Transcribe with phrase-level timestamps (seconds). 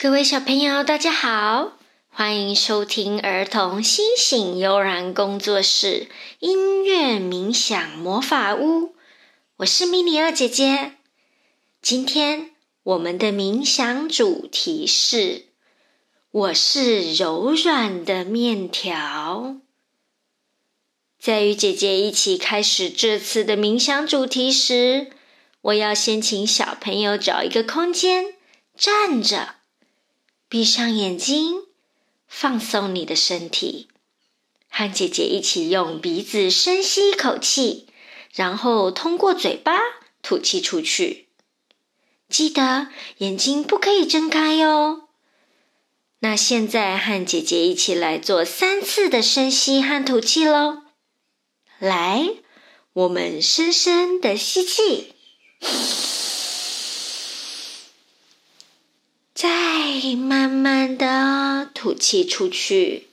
[0.00, 1.76] 各位小朋友，大家好，
[2.08, 6.06] 欢迎收听儿童星星悠然工作室
[6.38, 8.94] 音乐冥想魔法屋。
[9.56, 10.92] 我是米妮二姐姐。
[11.82, 12.52] 今天
[12.84, 15.46] 我们的冥想主题是
[16.30, 19.56] “我是柔软的面条”。
[21.18, 25.10] 在与姐姐一起开始这次的冥想主题时，
[25.62, 28.36] 我要先请小朋友找一个空间
[28.76, 29.57] 站着。
[30.48, 31.64] 闭上眼睛，
[32.26, 33.88] 放松你的身体，
[34.70, 37.86] 和姐姐一起用鼻子深吸一口气，
[38.32, 39.78] 然后通过嘴巴
[40.22, 41.28] 吐气出去。
[42.30, 45.08] 记得眼睛不可以睁开哟。
[46.20, 50.82] 那现在和姐姐一起来做三次的深吸和吐气喽。
[51.78, 52.26] 来，
[52.94, 55.12] 我们深深的吸气。
[59.34, 59.67] 再
[60.16, 63.08] 慢慢的吐气出去，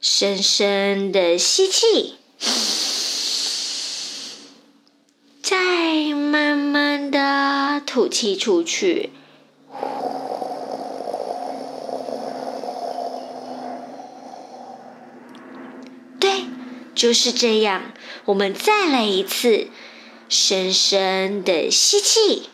[0.00, 2.16] 深深的吸气，
[5.42, 9.10] 再慢慢的吐气出去。
[16.20, 16.44] 对，
[16.94, 17.92] 就是这样。
[18.26, 19.68] 我们再来一次。
[20.28, 22.50] 深深的吸气，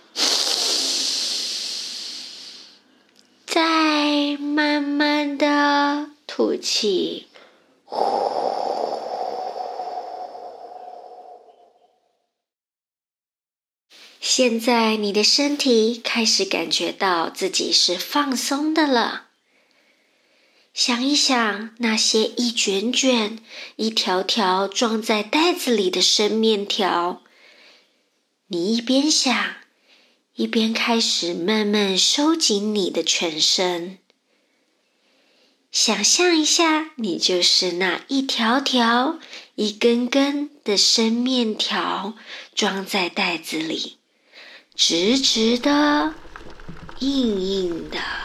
[3.44, 7.26] 再慢慢的吐气。
[14.20, 19.26] 现在你的身体开始感觉到自己是放松的了。
[20.72, 23.38] 想一想那些一卷卷、
[23.76, 27.23] 一条条装在袋子里的生面条。
[28.48, 29.54] 你一边想，
[30.34, 33.98] 一边开始慢慢收紧你的全身。
[35.72, 39.18] 想象一下，你就是那一条条、
[39.54, 42.14] 一根根的生面条，
[42.54, 43.96] 装在袋子里，
[44.74, 46.14] 直直的、
[47.00, 48.23] 硬硬的。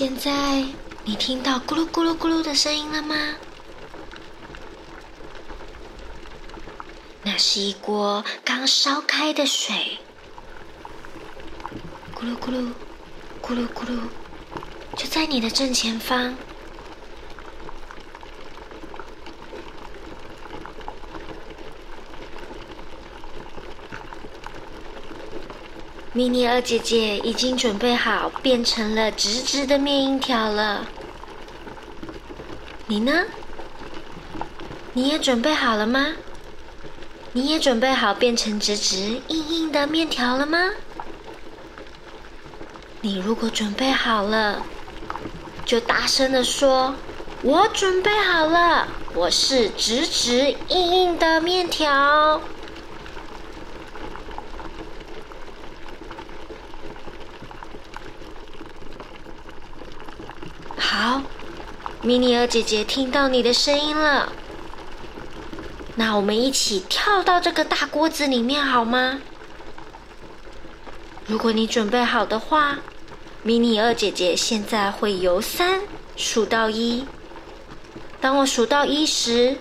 [0.00, 0.64] 现在
[1.04, 3.14] 你听到咕噜咕噜咕噜的声音了吗？
[7.22, 9.98] 那是一锅刚烧开的水，
[12.14, 12.72] 咕噜咕噜，
[13.42, 14.00] 咕噜咕噜，
[14.96, 16.34] 就在你的正前方。
[26.12, 30.84] 米妮二姐姐已经准备好变成了直直的面硬条了，
[32.88, 33.26] 你呢？
[34.92, 36.14] 你也准备好了吗？
[37.32, 40.58] 你也准备好变成直直硬硬的面条了吗？
[43.00, 44.64] 你如果准备好了，
[45.64, 46.92] 就大声的说
[47.42, 52.40] ：“我准备好了，我是直直硬硬的面条。”
[60.92, 61.22] 好，
[62.02, 64.32] 米妮尔姐姐听到你的声音了。
[65.94, 69.20] 那我们一起跳到这个大锅子里面好吗？
[71.28, 72.78] 如果你准备好的话，
[73.44, 75.82] 迷你二姐姐现在会由三
[76.16, 77.06] 数到一。
[78.20, 79.58] 当我数到一时，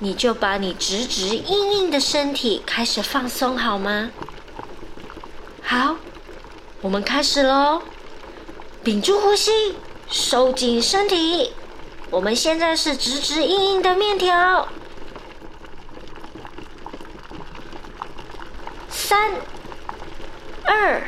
[0.00, 4.10] 你就把你直直硬硬的身体开始放松好吗？
[5.62, 5.96] 好，
[6.82, 7.80] 我们开始喽，
[8.84, 9.50] 屏住呼吸。
[10.12, 11.52] 收紧身体，
[12.10, 14.68] 我们现在是直直硬硬的面条。
[18.90, 19.32] 三、
[20.64, 21.02] 二、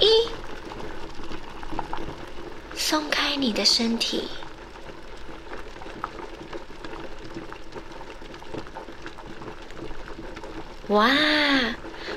[0.00, 0.30] 一，
[2.74, 4.28] 松开你的身体。
[10.88, 11.10] 哇，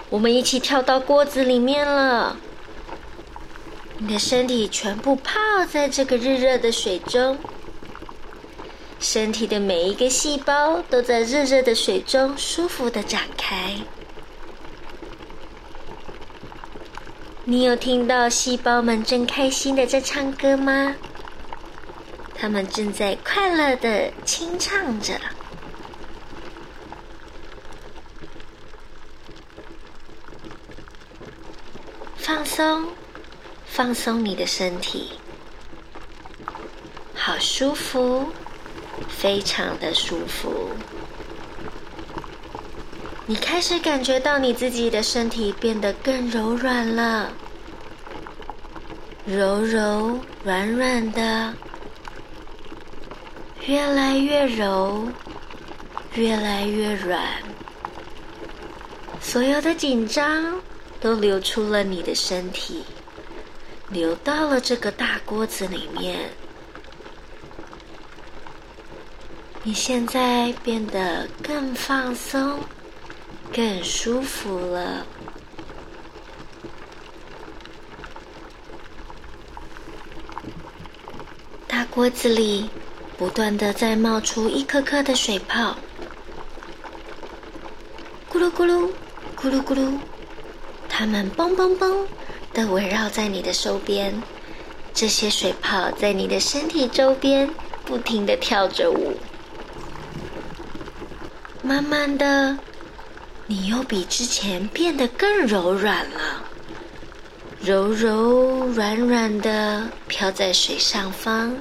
[0.09, 2.37] 我们一起跳到锅子里面了。
[3.99, 5.15] 你的身体全部
[5.57, 7.35] 泡在这个热热的水中，
[8.99, 13.75] 身体的每一个细胞都在热热的水中舒服的展开。
[17.43, 20.93] 你有听到细胞们正开心的在唱歌吗？
[22.35, 25.19] 他们正在快乐的轻唱着。
[32.15, 32.89] 放松，
[33.65, 35.13] 放松你的身体，
[37.27, 38.25] 好舒服，
[39.09, 40.69] 非常的舒服。
[43.25, 47.29] 你开始感觉到你自己的身体变得更柔软了，
[49.25, 51.53] 柔柔软软的，
[53.65, 55.09] 越来越柔，
[56.13, 57.21] 越来越软，
[59.19, 60.61] 所有的紧张
[61.01, 62.85] 都流出了你的身体，
[63.89, 66.29] 流到了这个大锅子里面。
[69.67, 72.57] 你现在变得更放松。
[73.53, 75.05] 更舒服了。
[81.67, 82.69] 大锅子里
[83.17, 85.75] 不断的在冒出一颗颗的水泡，
[88.31, 88.89] 咕噜咕噜，
[89.35, 89.97] 咕噜咕噜，
[90.87, 92.05] 它们嘣嘣嘣
[92.53, 94.23] 的围绕在你的手边。
[94.93, 97.53] 这些水泡在你的身体周边
[97.83, 99.13] 不停的跳着舞，
[101.67, 102.57] 慢慢的。
[103.45, 106.43] 你又比之前变得更柔软了，
[107.61, 111.53] 柔柔软软的飘在水上方，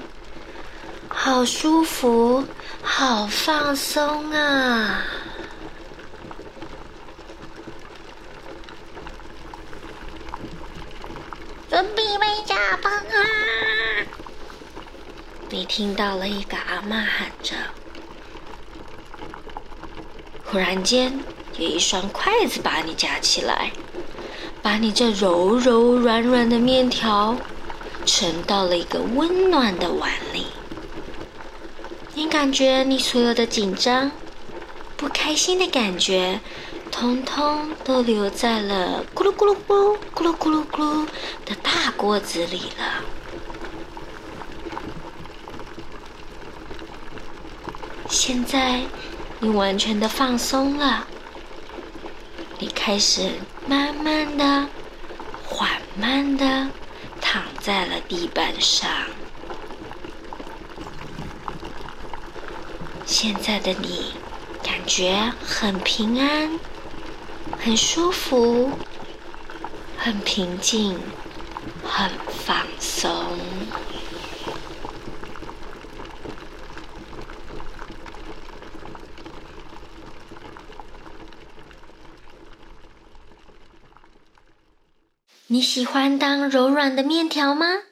[1.09, 2.45] 好舒服，
[2.83, 5.03] 好放松啊！
[11.69, 12.91] 准备回家吧！
[15.51, 17.55] 你听到了一个阿妈喊着，
[20.47, 21.19] 忽然间。
[21.59, 23.73] 有一双筷子把你夹起来，
[24.61, 27.35] 把你这柔柔软软的面条
[28.05, 30.49] 盛到了一个温暖的碗里。
[32.13, 34.13] 你感觉你所有的紧张、
[34.99, 36.41] 不开心的感觉，
[36.93, 41.07] 通通都留在了咕噜咕噜咕噜咕噜咕噜咕噜
[41.47, 43.03] 的大锅子里了。
[48.11, 48.83] 现在
[49.39, 51.07] 你完全的放松了。
[52.59, 53.33] 你开始
[53.67, 54.67] 慢慢的、
[55.45, 56.69] 缓慢的
[57.21, 58.89] 躺在了地板上。
[63.05, 64.15] 现在的你
[64.63, 66.59] 感觉很平安、
[67.59, 68.71] 很舒服、
[69.99, 70.99] 很平静、
[71.85, 72.11] 很
[72.47, 73.13] 放松。
[85.49, 87.83] 你喜欢当柔软的面条吗？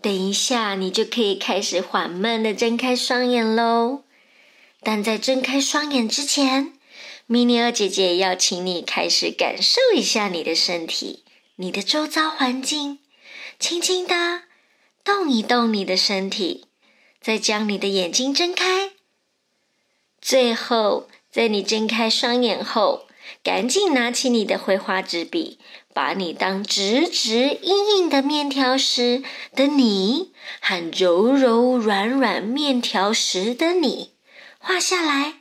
[0.00, 4.04] 等一下，你就可以开始缓慢的睁开双眼喽。
[4.80, 6.72] 但在睁开双眼之前，
[7.26, 11.24] 米妮尔姐姐要请你开始感受一下你的身体、
[11.56, 13.00] 你的周遭环境，
[13.58, 14.42] 轻轻的
[15.02, 16.66] 动一动你的身体，
[17.20, 18.92] 再将你的眼睛睁开。
[20.22, 23.08] 最后，在你睁开双眼后。
[23.44, 25.58] 赶紧拿起你的绘画纸笔，
[25.98, 29.24] 把你当直直硬硬的面条时
[29.56, 34.12] 的你和柔柔软软面条时的你
[34.60, 35.34] 画下来，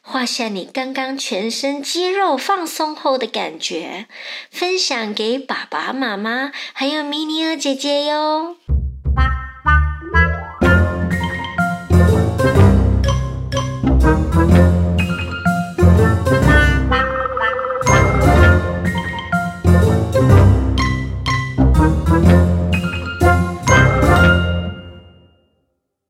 [0.00, 4.06] 画下你刚刚全身肌肉放松后的感觉，
[4.50, 8.56] 分享给爸爸妈妈还有米妮儿姐姐哟。